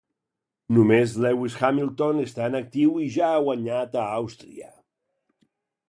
[0.77, 4.73] Només Lewis Hamilton està en actiu i ja ha guanyat a Àustria.